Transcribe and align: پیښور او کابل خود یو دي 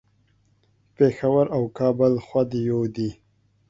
پیښور 0.95 1.45
او 1.55 1.63
کابل 1.77 2.13
خود 2.25 2.49
یو 2.69 2.81
دي 2.95 3.09